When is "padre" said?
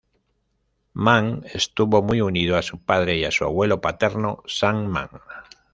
2.83-3.17